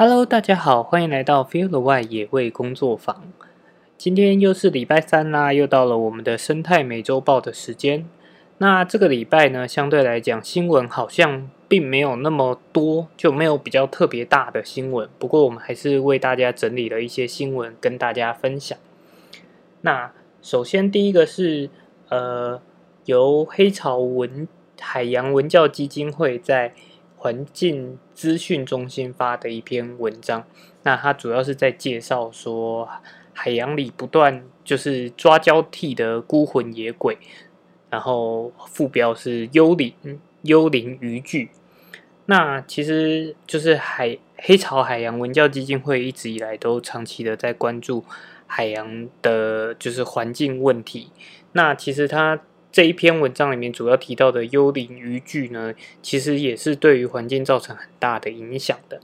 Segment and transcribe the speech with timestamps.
[0.00, 3.32] Hello，大家好，欢迎来到 Feel the 外野味工作坊。
[3.96, 8.08] 今天又是礼拜三啦，又到了我们的生态美洲报的时间。
[8.58, 15.08] 那这个礼拜呢，相对来讲新闻好像并没有那么多，就没有比较特别大的新闻。
[15.18, 18.78] 不过我们还是为大家整理了一些新闻跟大家分享。
[19.80, 21.70] 那首先第一个是
[22.08, 22.62] 呃，
[23.06, 24.46] 由黑潮文
[24.78, 26.72] 海洋文教基金会在
[27.18, 30.44] 环境资讯中心发的一篇文章，
[30.84, 32.88] 那它主要是在介绍说
[33.34, 37.18] 海洋里不断就是抓交替的孤魂野鬼，
[37.90, 39.92] 然后副标是幽灵
[40.42, 41.50] 幽灵渔具。
[42.26, 48.04] 那其实就是海黑潮海洋文教基金会一直以来都长期的在关注
[48.46, 51.10] 海洋的，就是环境问题。
[51.52, 52.40] 那其实它。
[52.78, 59.00] 这一篇文章里面主要提到的幽灵渔具呢，其实也是对于环境造成很大的影响的。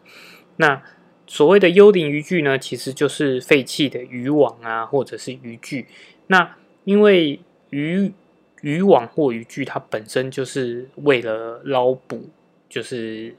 [0.59, 0.81] 那
[1.27, 5.89] 所谓的幽灵渔具呢，其实就是废弃的渔网啊，或者是渔具。
[6.29, 8.13] 那因为渔
[8.61, 12.29] 渔网或渔具它本身就是为了捞捕，
[12.69, 13.35] 就是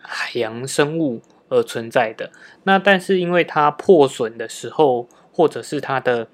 [0.00, 2.32] 海洋生物而存在的。
[2.62, 6.26] 那但是因为它破损的时候，或者是它的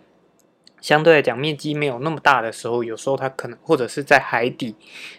[0.80, 4.74] 相对来讲，面积没有那么大的时候，有时候它可能或者是在海底，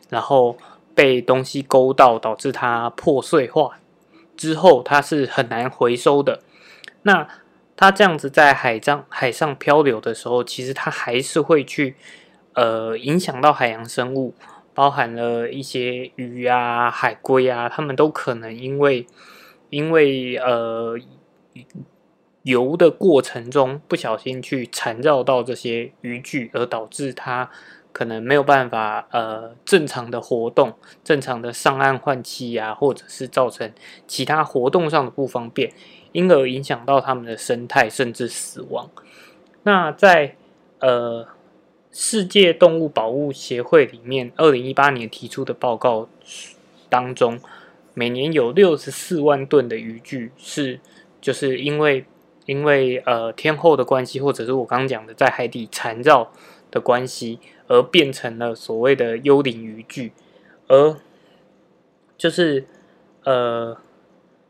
[0.09, 0.57] 然后
[0.95, 3.79] 被东西勾到，导致它破碎化
[4.35, 6.41] 之后，它是很难回收的。
[7.03, 7.27] 那
[7.75, 11.95] 它这样子在海上海上漂流的时候，其实它还是会去
[12.53, 14.33] 呃影响到海洋生物，
[14.73, 19.05] 包含了一些鱼啊、海龟啊，它们都可能因为
[19.69, 20.97] 因为呃。
[22.43, 27.49] 游的过程中不小心去缠绕到这些渔具，而导致它
[27.93, 33.71] 可能没有办法呃正常的活动，正常的上岸换气呀，或者是造成
[34.07, 35.71] 其他活动上的不方便，
[36.13, 38.89] 因而影响到它们的生态甚至死亡。
[39.63, 40.35] 那在
[40.79, 41.27] 呃
[41.91, 46.07] 世界动物保护协会里面，二零一八年提出的报告
[46.89, 47.39] 当中，
[47.93, 50.79] 每年有六十四万吨的渔具是
[51.19, 52.05] 就是因为
[52.45, 56.31] 因为呃天后的关系，或者是我刚刚讲的在海底缠绕
[56.69, 60.11] 的关系，而变成了所谓的幽灵渔具，
[60.67, 60.97] 而
[62.17, 62.65] 就是
[63.23, 63.77] 呃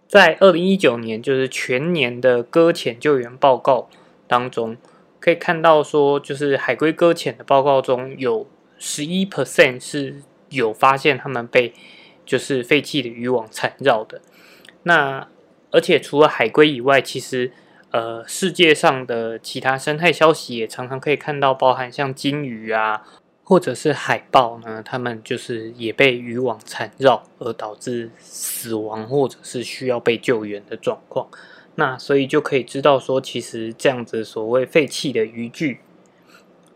[0.07, 3.89] 在二零一九年就是全年的搁浅救援报告
[4.27, 4.77] 当中，
[5.19, 8.47] 可以看到说，就是海龟搁浅的报告中有
[8.77, 11.73] 十一 percent 是有发现他们被
[12.25, 14.21] 就是废弃的渔网缠绕的。
[14.83, 15.27] 那
[15.71, 17.51] 而且除了海龟以外，其实
[17.91, 23.03] 呃，世界上的其他生态消息也常常可以看到，包含像鲸鱼啊，
[23.43, 31.27] 或者是海豹呢，它们就是也被渔网缠绕而导致死亡，或者是需要被救援的状况。
[31.75, 35.81] 那所以就可以知道说，其实这样子所谓废弃的渔具，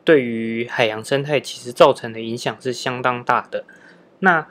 [0.03, 3.63] 对于海洋生态其实造成的影响是相当大的。
[4.19, 4.47] 那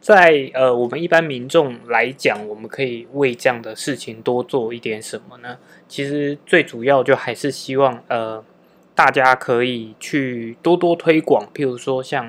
[0.00, 5.56] 在呃，我们一般民众来讲，我们可以为这样的事情多做一点什么呢？
[5.94, 8.42] 其实最主要就还是希望呃，
[8.96, 12.28] 大家可以去多多推广，譬如说像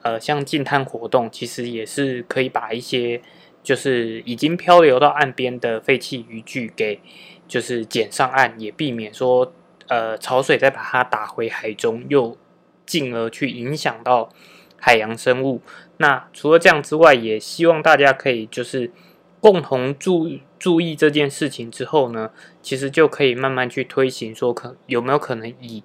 [0.00, 3.20] 呃像净滩活动，其实也是可以把一些
[3.62, 7.00] 就是已经漂流到岸边的废弃渔具给
[7.46, 9.52] 就是捡上岸，也避免说
[9.88, 12.38] 呃潮水再把它打回海中，又
[12.86, 14.30] 进而去影响到。
[14.84, 15.62] 海洋生物。
[15.98, 18.90] 那除了这样之外，也希望大家可以就是
[19.42, 22.30] 共同注注意这件事情之后呢，
[22.62, 25.82] 其实就可以慢慢去推行，说可有没有可能以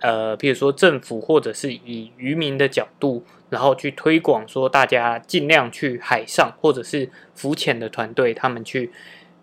[0.00, 8.90] 呃，比如说政府或者是以渔民的角度，然后去推广说大家尽量去海上或者是浮潜的团队，他们去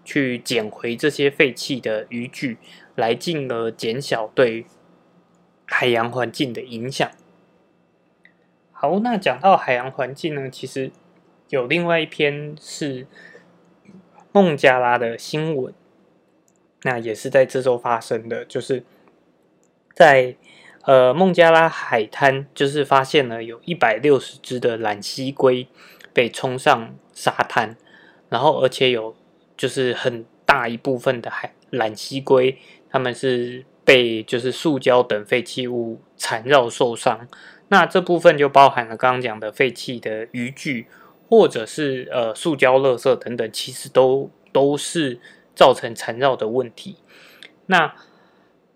[0.03, 2.57] 去捡回这些废弃的渔具，
[2.95, 4.65] 来进而减小对
[5.65, 7.09] 海洋环境的影响。
[8.73, 10.91] 好，那讲到海洋环境呢，其实
[11.47, 13.07] 有另外一篇是
[14.33, 15.73] 孟加拉的新闻，
[16.81, 18.83] 那也是在这周发生的，就是
[19.93, 20.35] 在
[20.85, 25.67] 呃孟加拉海滩，就是发现了有一百六十只的蓝蜥龟
[26.11, 27.77] 被冲上沙滩，
[28.29, 29.15] 然后而且有
[29.55, 32.57] 就是很大一部分的海蓝蜥龟，
[32.89, 37.27] 他们是被就是塑胶等废弃物缠绕受伤。
[37.69, 40.87] 那这部分就包含了刚刚讲的废弃的渔具，
[41.35, 45.19] 或者是呃塑胶垃圾等等，其实都都是
[45.55, 46.97] 造成缠绕的问题。
[47.65, 47.91] 那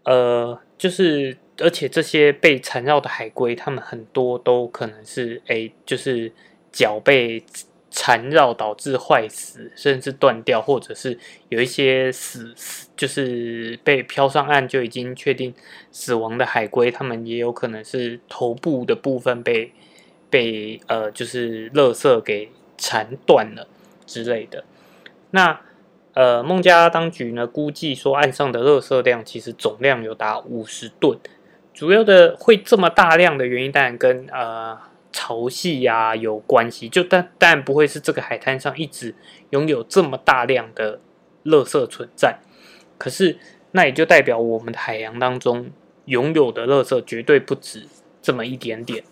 [0.03, 6.31] 呃，就是而且这些被缠绕的海龟，它们很多都可能是哎，就是
[6.71, 7.43] 脚被
[7.91, 11.19] 缠绕导致坏死，甚至断掉，或者是
[11.49, 15.53] 有一些死死就是被漂上岸就已经确定
[15.91, 19.71] 死亡的海龟，它们也有可能是头部的部分被
[20.29, 23.67] 被呃就是垃圾给缠断了
[24.05, 24.63] 之类的。
[25.31, 25.59] 那
[26.13, 31.17] 呃孟加拉当局呢估计说岸上的垃圾量其实总量有达五十吨，
[31.73, 34.77] 主要的会这么大量的原因当然跟呃。
[35.13, 39.15] 潮汐呀有关系，就但当然不会是这个海滩上一直
[39.49, 40.99] 拥有这么大量的
[41.45, 42.37] 垃圾存在。
[42.99, 43.39] 可是
[43.71, 45.71] 那也就代表我们的海洋当中
[46.05, 47.87] 拥有的垃圾绝对不止
[48.21, 49.03] 这么一点点。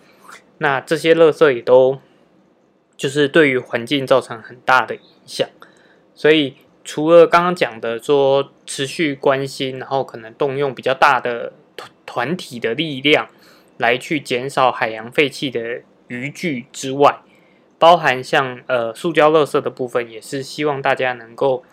[0.57, 1.99] 那这些垃圾也都
[2.97, 5.47] 就是对于环境造成很大的影响。
[6.13, 13.27] 所以除了刚刚讲的说持续关心，然后可能动用比较大的团团体的力量
[13.77, 15.81] 来去减少海洋废弃的。
[16.07, 17.21] 渔具之外，
[17.79, 21.63] 包含像呃塑胶垃圾的部分，也是希望大家能够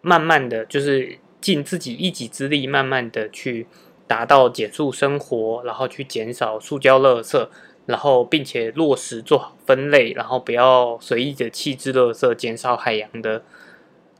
[0.00, 3.66] 慢慢的就是尽自己一己之力，慢慢的去
[4.06, 7.46] 达到减速生活，然后去减少塑胶垃圾，
[7.88, 13.42] 然后并且落实做好分类，然后不要随意的弃置垃圾，减少海洋的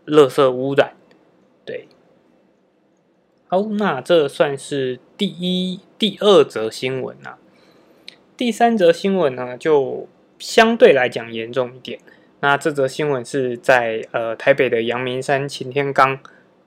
[0.07, 0.95] 垃圾污染。
[1.67, 1.87] 对，
[3.47, 7.37] 好，那这算是第一、第二则新闻啊。
[8.39, 12.01] 第三则新闻呢，就相对来讲严重一点。
[12.41, 16.19] 那这则新闻是在呃台北的阳明山擎天岗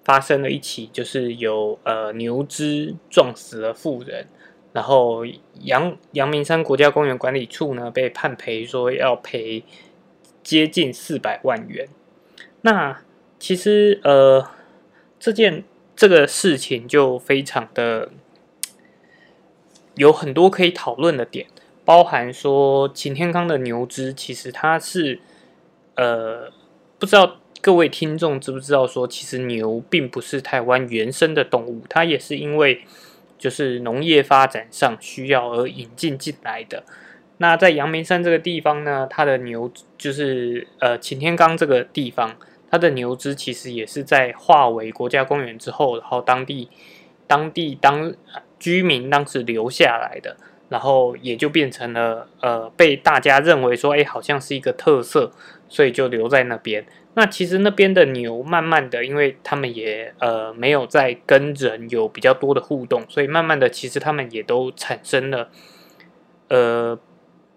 [0.04, 4.27] 发生了一起，就是有呃牛只撞死了妇人，
[4.73, 5.25] 然后
[5.62, 9.63] 阳阳明山国家公园管理处呢被判赔，说要赔
[10.44, 11.88] 接近四百万元。
[12.62, 13.01] 那
[13.39, 14.47] 其实呃
[15.19, 15.63] 这件
[15.95, 18.09] 这个事情就非常的
[19.95, 21.47] 有很多可以讨论的点。
[21.83, 25.19] 包含说擎天康的牛只，其实它是，
[25.95, 26.51] 呃，
[27.00, 32.83] 不知道各位听众知不知道说，其实牛并不是台湾原生的动物，它也是因为
[33.42, 36.84] 就是农业发展上需要而引进进来的。
[37.40, 42.38] 那在阳明山这个地方呢，它的牛就是呃擎天岗这个地方，
[42.70, 46.70] 它的牛只其实也是在划为国家公园之后，然后当地
[47.26, 48.14] 当地当
[48.60, 50.38] 居民当时留下来的。
[50.70, 55.30] 然后也就变成了，呃，被大家认为说，哎，好像是一个特色，
[55.68, 56.86] 所以就留在那边。
[57.13, 65.50] 那其实那边的牛，慢慢的，因为他们也呃没有在跟人有比较多的互动，所以慢慢的，其实他们也都产生了，
[66.48, 67.00] 呃，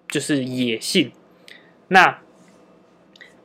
[0.09, 1.13] 就是野性。
[1.89, 2.19] 那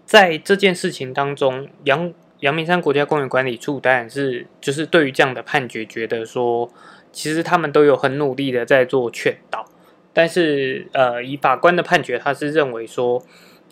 [0.06, 6.72] 在这件事情当中，阳阳明山国家公园管理处当然是就是对于这样的判决，觉得说。
[7.12, 9.66] 其实他们都有很努力的在做劝导，
[10.14, 13.20] 但是呃，以法官的判决，他是认为说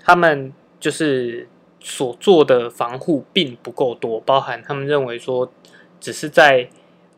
[0.04, 1.48] 他们就是
[1.80, 5.52] 所做的防护并不够多，包含他们认为说
[6.00, 6.70] 只是在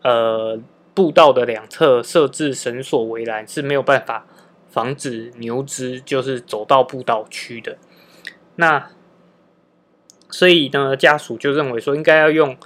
[0.04, 0.60] 呃
[0.94, 4.26] 步道的两侧设置绳索围栏是没有办法
[4.70, 7.78] 防止牛只就是走到步道区的。
[8.56, 8.90] 那
[10.30, 12.58] 所以呢，家属就认为说应该要用。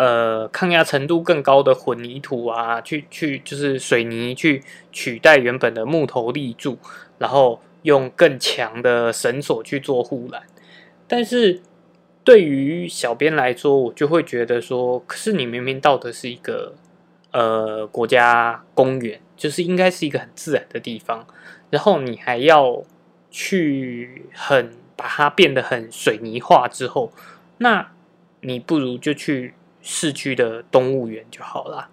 [0.00, 4.62] 呃，抗压程度更高的混凝土啊，去去就是水泥去
[4.92, 6.78] 取代原本的木头立柱，
[7.18, 10.40] 然后用更强的绳索去做护栏。
[11.08, 11.60] 但是
[12.22, 16.74] 对于小编来说，我就会觉得说，可是你明明到的是一个
[17.32, 21.26] 呃国家公园，就是应该是一个很自然的地方，
[21.70, 22.84] 然后你还要
[23.30, 27.10] 去很把它变得很水泥化之后，
[27.56, 27.90] 那
[28.42, 29.54] 你不如就去。
[29.80, 31.88] 市区的动物园就好了。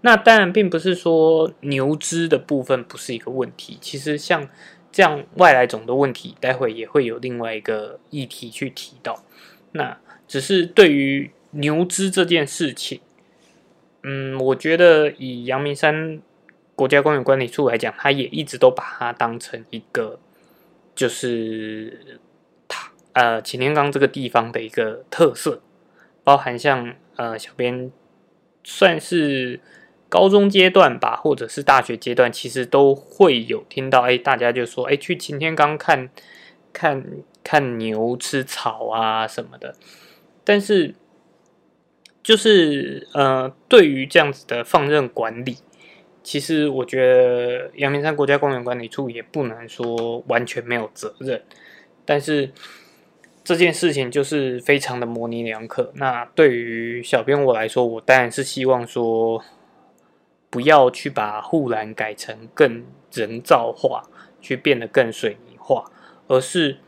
[0.00, 3.76] 那当然并不是说牛只的部分不是一个问题。
[3.78, 4.48] 其实像
[4.92, 9.24] 这样外来种的问题，待会也会有另外一个议题去提到。
[9.72, 13.00] 那只是对于牛只这件事情，
[14.02, 16.20] 嗯，我觉得以阳明山
[16.74, 20.18] 国家公园管理处来讲，他也一直都把它当成一个
[20.94, 22.20] 就是
[22.66, 25.60] 它呃擎天岗这个地方的一个特色。
[26.22, 27.90] 包含像呃小编
[28.62, 29.58] 算是
[30.10, 36.10] 高中阶段吧，或者是大学阶段，其实都会有听到，哎，大家就说，哎，去擎天岗看
[36.72, 37.02] 看
[37.42, 39.74] 看牛吃草啊什么的。
[40.44, 40.94] 但是
[42.22, 45.56] 就是呃，对于这样子的放任管理，
[46.22, 51.42] 其实我觉得阳明山国家公园管理处也不能说完全没有责任，
[52.04, 52.50] 但是。
[53.42, 55.90] 这件事情就是非常的模棱两可。
[55.96, 59.42] 那对于小编我来说，我当然是希望说，
[60.50, 64.02] 不要去把护栏改成更人造化，
[64.40, 65.84] 去变得更水泥化，
[66.26, 66.78] 而是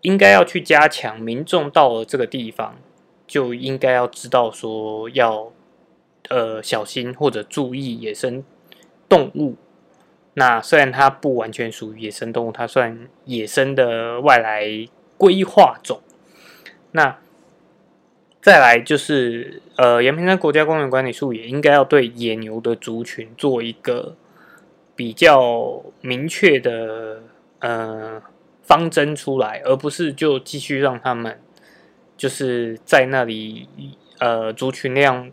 [0.00, 2.76] 应该要去加强民众到了这个地方，
[3.26, 5.52] 就应该要知道说要
[6.30, 8.42] 呃小心或者注意野生
[9.08, 9.56] 动物。
[10.34, 14.66] 那虽然它不完全属于野生动物，它算野生的外来
[15.16, 16.00] 规划种。
[16.92, 17.18] 那
[18.44, 24.14] 再来就是呃，阳明山国家公园管理处也应该要对野牛的族群做一个
[24.94, 27.22] 比较明确的
[27.60, 28.20] 呃。
[28.66, 31.38] 方针出来，而不是就继续让他们
[32.16, 33.68] 就是在那里
[34.18, 35.30] 呃族群量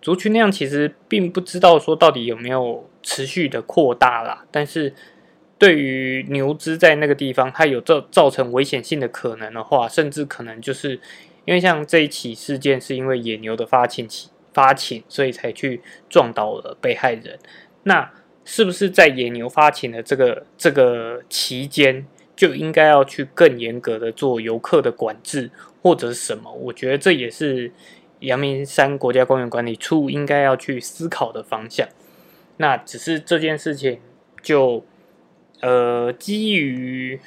[0.00, 4.46] 族群量其实并不知道说到底有没有持续的扩大啦。
[4.50, 4.94] 但是
[5.58, 10.98] 对于牛只在那个地方它有造造成危险性的可能的话，甚至可能就是
[11.48, 17.38] 因为像这一起事件是因为野牛的发情期发情，所以才去撞倒了被害人。
[17.84, 18.12] 那
[18.44, 22.06] 是不是在野牛发情的这个这个期间？
[22.36, 25.50] 就应该要去更严格的做游客的管制，
[25.82, 26.52] 或者什么？
[26.52, 27.72] 我觉得这也是
[28.20, 31.88] 阳明山国家公园管理处应该要去思考的方向。
[32.58, 33.98] 那只是这件事情，
[34.40, 34.84] 就
[35.62, 37.18] 呃，基于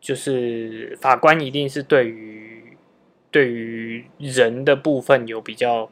[0.00, 2.41] 就是法官一定是对于
[3.32, 5.90] 对于人的部分有比较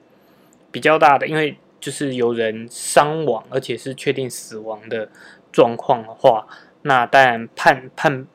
[0.70, 5.08] 比较大的，因为就是有人伤亡，而且是确定死亡的
[5.50, 6.46] 状况的话。
[6.82, 8.26] 那当然判判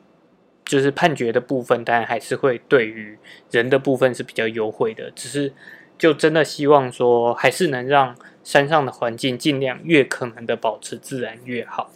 [0.64, 3.16] 就是判决的部分，当然还是会对于
[3.50, 5.10] 人的部分是比较优惠的。
[5.12, 5.52] 只是
[5.96, 11.90] 就真的希望说，还是能让山上的环境尽量越可能的保持自然越好。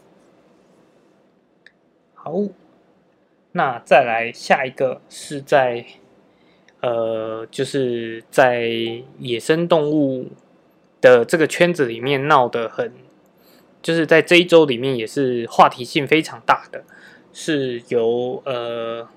[2.14, 2.34] 好，
[3.52, 5.84] 那再来下一个是在
[6.80, 8.70] 呃，就是在
[9.18, 10.28] 野生动物
[11.00, 12.92] 的这个圈子里面闹得很。
[13.82, 16.84] 就是在这一周里面，也是话题性非常大的，
[17.32, 19.08] 是由呃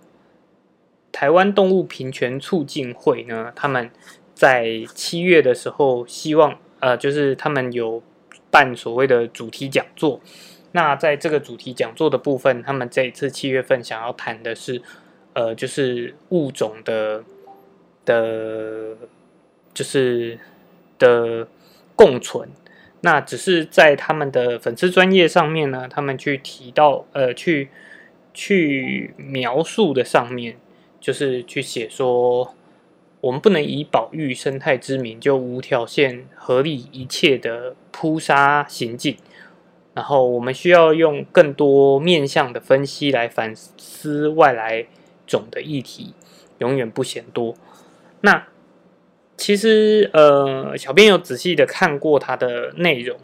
[1.12, 3.92] 台湾动物平权促进会呢，他们
[4.34, 8.02] 在七月的时候，希望呃就是他们有
[8.50, 10.22] 办所谓的主题讲座。
[10.72, 14.82] 那在这个主题讲座的部分，他们这一次七月份想要谈的是
[15.34, 17.26] 呃就是物种的
[18.06, 18.96] 的，
[19.74, 20.40] 就是
[20.98, 21.48] 的
[21.96, 22.50] 共存。
[23.02, 27.70] 那只是在他们的粉丝专业上面呢，他们去提到，呃，去
[28.34, 30.58] 去描述的上面，
[31.02, 32.56] 就是去写说，
[33.20, 39.18] 我们不能以保育生态之名就无条件合理一切的扑杀行径，
[39.94, 44.86] 然后我们需要用更多面向的分析来反思外来
[45.28, 46.14] 种的议题，
[46.60, 47.54] 永远不嫌多。
[48.24, 48.48] 那。
[49.36, 53.18] 其实，呃，小编有仔细的看过它的内容。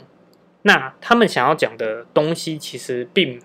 [0.63, 3.39] 那他们想要讲的东西，其实并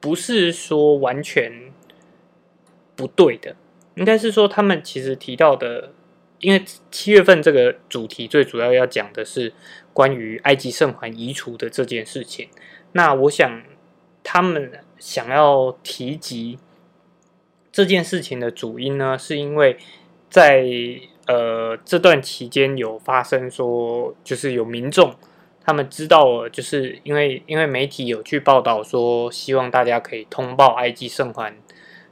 [0.00, 1.70] 不是说完全
[2.96, 3.54] 不对的。
[3.94, 5.92] 应该是说，他们其实提到的，
[6.40, 9.52] 因为七月份这个主题最主要要讲的是
[9.92, 12.48] 关于埃及圣环移除的这件事情。
[12.92, 13.62] 那我想，
[14.24, 16.58] 他们想要提及
[17.70, 19.76] 这件事情的主因呢，是因为
[20.32, 20.66] 在。
[21.28, 25.14] 呃，这段期间有发生说，就是有民众
[25.64, 31.56] 他们知道了，就是因为因为媒体有去报道说，希望大家可以通报埃及圣环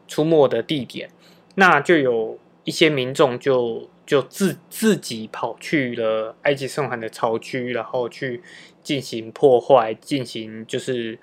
[0.06, 1.10] 出没的地点，
[1.56, 8.40] 那就有一些民众就就自自己跑去了埃及圣环的巢区，然后去
[8.80, 11.18] 进行破坏，进行就是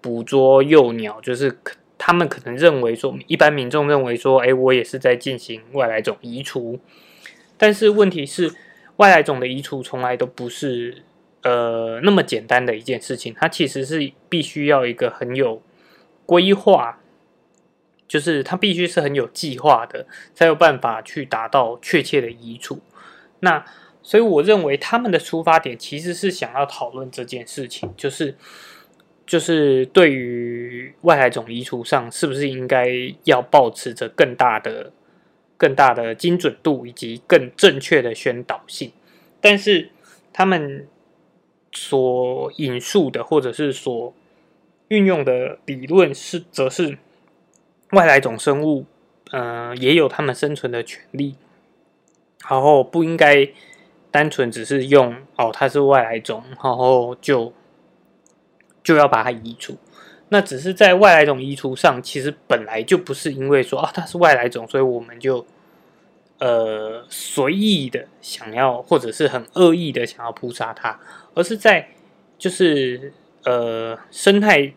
[0.00, 1.56] 捕捉幼鸟，就是
[1.98, 6.78] 他们可能认为说，一般民众认为说，哎，我也是在进行外来种移除。
[7.58, 8.54] 但是问题是，
[8.96, 11.02] 外来种的移除从来都不是
[11.42, 15.60] 呃那么简单的一件事情，它其实是必须要一个很有
[16.24, 17.00] 规划，
[18.06, 22.80] 就是它必须是很有计划的，才有办法去达到确切的移除。
[23.40, 23.64] 那
[24.02, 28.36] 所以我认为他们的出发点其实是想要讨论这件事情，就是
[29.28, 32.88] 就是对于外来种移除上，是不是应该
[33.22, 34.90] 要保持着更大的。
[35.60, 38.92] 更大的精准度以及更正确的宣导性，
[39.40, 39.90] 但是
[40.32, 40.86] 他们
[41.72, 44.14] 所引述的或者是所
[44.86, 46.96] 运用的理论是，则是
[47.90, 48.86] 外来种生物，
[49.32, 51.34] 呃，也有他们生存的权利，
[52.48, 53.48] 然后不应该
[54.12, 57.52] 单纯只是用哦，它是外来种，然后就
[58.88, 59.76] 就要把它移除。
[60.30, 65.44] 那只是在外来种移除上，其实本来就不是因为说啊它是外来种，所以我们就
[66.38, 70.98] 呃随意的想要，或者是很恶意的想要扑杀它，
[71.34, 71.88] 而是在
[72.38, 73.12] 就是
[73.44, 74.72] 呃生态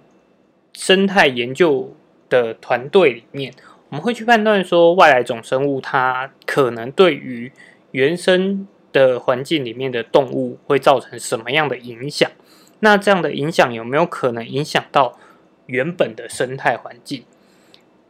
[0.73, 1.95] 生态研究
[2.27, 3.53] 的团队里面，
[3.87, 7.49] 我们会去判断说外来种生物它可能对于
[7.91, 12.29] 原生的环境里面的动物会造成什么样的影响？
[12.81, 15.17] 那这样的影响有没有可能影响到
[15.65, 17.23] 原本的生态环境？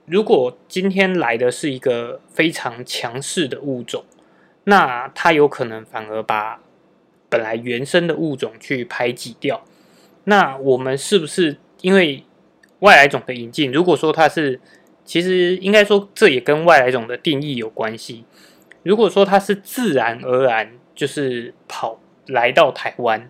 [0.05, 4.03] 如果今天来的是一个非常强势的物种，
[4.63, 6.59] 那它有可能反而把
[7.29, 9.63] 本来原生的物种去排挤掉。
[10.25, 12.23] 那我们是不是因为
[12.79, 13.71] 外来种的引进？
[13.71, 14.59] 如果说它是，
[15.05, 18.25] 其实应该说这也跟外来种的定义有关系。
[18.83, 23.29] 如果说它是自然而然就是跑来到台湾，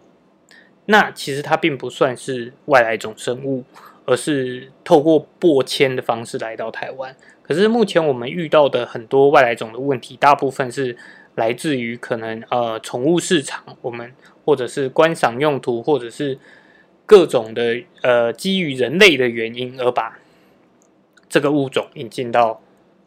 [0.85, 3.63] 那其实它并不算是外来种生物，
[4.05, 7.15] 而是透过播迁的方式来到台湾。
[7.43, 10.97] 可是目前我们遇到的很多外来种的问题，大部分是
[11.35, 14.11] 来自于可能呃宠物市场，我们
[14.45, 16.37] 或者是观赏用途，或者是。
[17.03, 20.17] 各种的呃，基于人类的原因而把
[21.27, 22.61] 这个物种引进到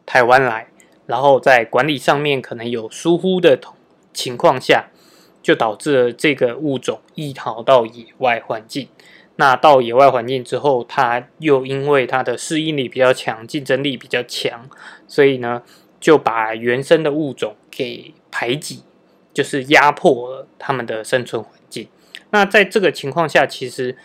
[0.05, 0.67] 台湾来，
[1.07, 3.59] 然后在管理上面可能有疏忽的
[4.13, 4.91] 情况下，
[5.45, 8.89] 就导致了这个物种易逃到野外环境。
[9.37, 14.69] 那到野外环境之后，它又因为它的适应力比较强，竞争力比较强，
[15.07, 15.63] 所以呢，
[16.01, 18.85] 就把原生的物种给排挤，
[19.35, 21.89] 就是压迫了它们的生存环境。
[22.31, 23.97] 那在这个情况下，其实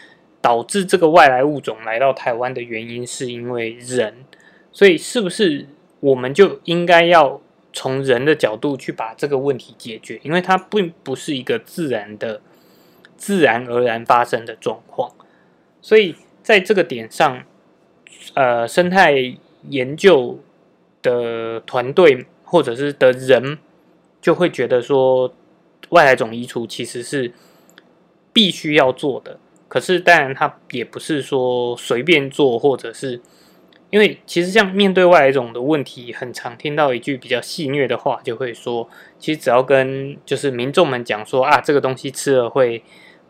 [0.42, 4.26] 导致这个外来物种来到台湾的原因，是因为人，
[4.72, 5.68] 所以是不是
[6.00, 7.40] 我们就应该要
[7.74, 10.20] 从人的角度去把这个问题解决？
[10.24, 12.42] 因为它并不是一个自然的、
[13.18, 15.12] 自然而然发生的状况，
[15.82, 17.44] 所以在这个点上，
[18.34, 19.36] 呃，生态
[19.70, 20.40] 研究
[21.02, 23.58] 的团队或者是的人
[24.22, 25.34] 就会觉得说，
[25.90, 27.32] 外来种移除其实是。
[28.32, 33.20] 必须要做的，可是当然它也不是说随便做，或者是
[33.90, 42.84] 因为其实像面对外来种的问题，很常听到一句比较戏谑的话，就会说，其实只要跟就是民众们讲说啊，这个东西吃了会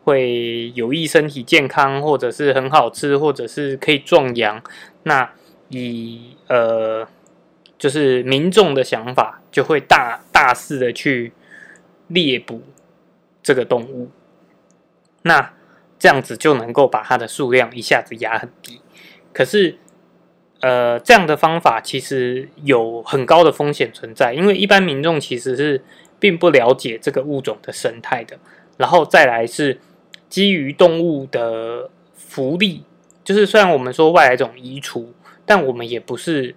[0.04, 4.62] 会有益身体健康，或者是很好吃，或者是可以壮阳，
[5.04, 5.32] 那
[5.68, 7.08] 以呃
[7.78, 11.32] 就是民众的想法，就会大大肆的去
[12.08, 12.62] 猎捕
[13.42, 14.10] 这个动物。
[15.22, 15.52] 那
[15.98, 18.80] 这样子就能够把它的数量一下子压很低，
[19.34, 19.76] 可是，
[20.60, 25.82] 呃，这样的方法其实有很高的风险存在，因为一般民众其实是
[26.18, 28.38] 并不了解这个物种的生态的。
[28.76, 29.80] 然后再来是
[30.28, 32.84] 基于动物的福利，
[33.24, 35.12] 就是虽然我们说外来种移除，
[35.44, 36.54] 但我们也不是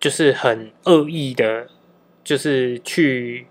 [0.00, 1.68] 就是很恶意的，
[2.24, 3.46] 就是去。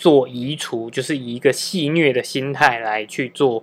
[0.00, 3.62] 做移除就是以一个戏虐的心态来去做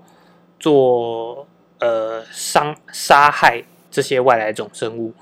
[0.59, 1.47] 做
[1.79, 5.15] 呃伤杀害这些外来种生物，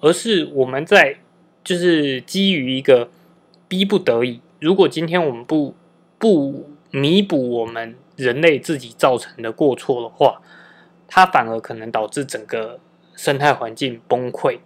[0.00, 1.18] 而是我们在
[1.62, 3.10] 就是基于一个
[3.68, 5.74] 逼不得已，如果今天我们不
[6.18, 10.42] 不弥补我们人类自己造成的过错的话，
[11.06, 12.80] 它反而可能导致整个
[13.14, 14.58] 生态环境崩溃。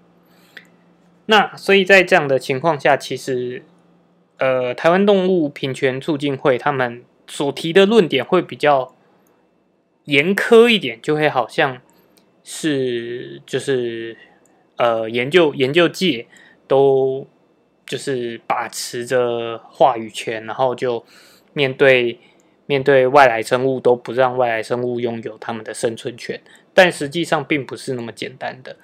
[1.26, 3.64] 那所以在这样的情况下，其实。
[4.36, 8.92] 呃，台湾动物平权促进会他们所提的论点会比较
[10.06, 11.80] 严苛一点，就会好像
[12.42, 14.16] 是就是
[14.76, 16.26] 呃研究研究界
[16.66, 17.26] 都
[17.86, 21.04] 就是把持着话语权，然后就
[21.52, 22.18] 面对
[22.66, 26.40] 面对外来生物都不让外来生物拥有他们的生存权，
[26.72, 28.76] 但实际上并不是那么简单的。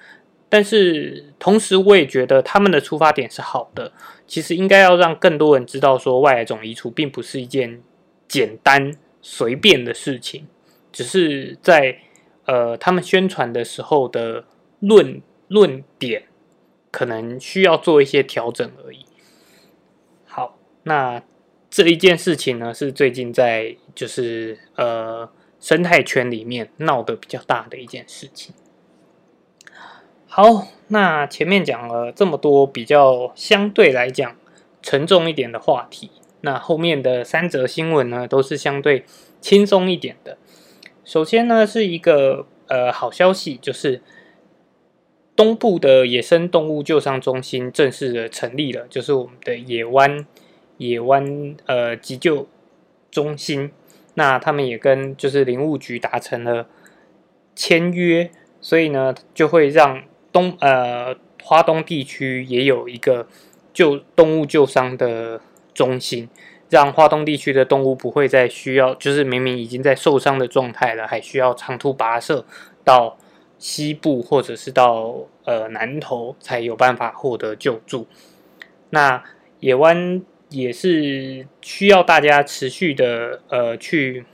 [0.47, 3.93] 但是同时，我也觉得他们的出发点是好的。
[4.27, 7.81] 其实应该要让更多人知道，说外来种移除并不是一件
[8.27, 10.45] 简单随便的事情，
[10.91, 11.99] 只是在
[12.45, 14.43] 呃他们宣传的时候的
[14.79, 16.23] 论论点
[16.91, 19.05] 可能需要做一些调整而已。
[20.25, 21.21] 好，那
[21.69, 28.55] 这一件事情呢，是最近在就是呃生态圈里面闹得比较大的一件事情。
[30.25, 34.37] 好，那前面讲了这么多比较相对来讲
[34.81, 39.03] 沉重一点的话题，那后面的三则新闻呢都是相对
[39.41, 40.37] 轻松一点的。
[41.03, 44.01] 首先呢是一个呃好消息，就是
[45.41, 50.23] 东部的野生动物救伤中心正式的成立了，就是我们的野湾
[50.77, 52.47] 野湾呃急救
[53.09, 53.71] 中心。
[54.13, 56.67] 那他们也跟就是林务局达成了
[57.55, 58.29] 签约，
[58.61, 63.25] 所以呢就会让东呃，华东地区也有一个
[63.73, 65.41] 救动物救伤的
[65.73, 66.29] 中心，
[66.69, 72.45] 让华东地区的动物不会再需要，就是明明已经在受伤的状态了，还需要长途跋涉
[72.83, 73.17] 到
[73.61, 78.07] 西部或者是到呃南投才有办法获得救助。
[78.89, 79.23] 那
[79.59, 80.19] 野湾
[80.49, 84.25] 也是需要大家持续的呃去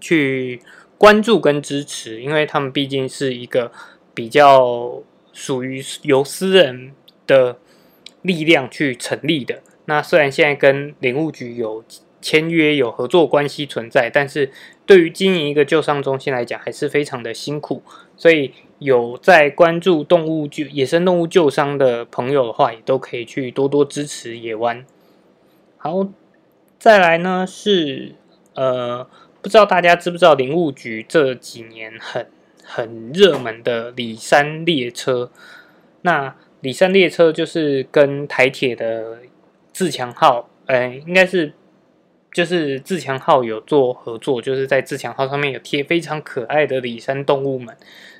[0.00, 0.60] 去
[0.98, 3.70] 关注跟支持，因为他们毕竟是一个
[4.12, 6.92] 比较属于由私人
[7.28, 7.58] 的
[8.22, 9.62] 力量去成立的。
[9.84, 11.84] 那虽然现在跟林务局有
[12.20, 14.50] 签约有合作关系存在，但是
[14.86, 17.82] 对于经营一个救伤中心来讲，还是非常的辛苦。
[18.16, 24.86] 所以有在关注动物救野生动物救伤的朋友的话，也都可以去多多支持野湾。
[25.76, 26.06] 好，
[26.78, 28.14] 再来呢是
[28.54, 29.06] 呃，
[29.42, 32.28] 不知道大家知不知道林务局这几年很
[32.62, 35.30] 很热门的里山列车。
[36.02, 39.18] 那里山列车就是跟台铁的
[39.72, 41.52] 自强号，哎，应该是。
[42.36, 47.74] 就是自强号有做合作，就是在自强号上面有贴非常可爱的里山动物们。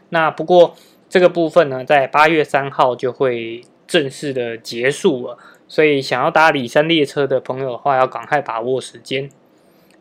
[0.09, 0.75] 那不过
[1.07, 9.29] 这个部分呢，在八月三号就会正式的结束了，所以想要搭里山列车的朋友的话，要赶快把握时间。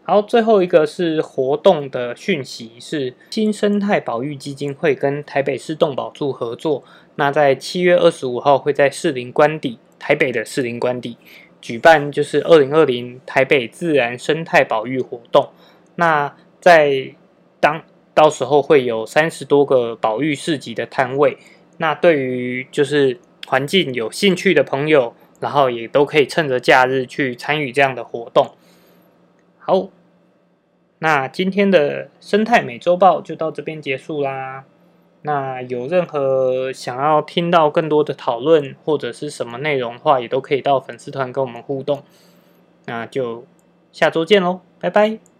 [0.04, 11.18] 好，最后一个是活动的讯息，是新生态保育基金会跟台北市动保处合作，那在七月二十五号会在士林官邸，台北的士林官邸。
[11.66, 15.50] 举办就是二零二零台北自然生态保育活动，
[15.96, 17.16] 那在
[17.60, 17.82] 当
[18.14, 21.40] 到时候会有三十多个保育市集的摊位，
[21.80, 28.52] 那对于就是环境有兴趣的朋友，然后也都可以趁着假日去参与这样的活动。
[29.58, 29.90] 好，
[31.00, 34.66] 那今天的生态美洲报就到这边结束啦。
[35.26, 42.04] 那有任何想要听到更多的讨论或者是什么内容的话，也都可以到粉丝团跟我们互动。
[42.86, 43.46] 那就
[43.92, 45.35] 下周见喽，拜拜。